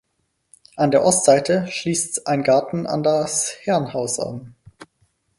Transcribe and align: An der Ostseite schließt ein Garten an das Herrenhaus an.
An 0.77 0.89
der 0.89 1.03
Ostseite 1.05 1.67
schließt 1.67 2.25
ein 2.25 2.41
Garten 2.41 2.87
an 2.87 3.03
das 3.03 3.55
Herrenhaus 3.65 4.19
an. 4.19 4.55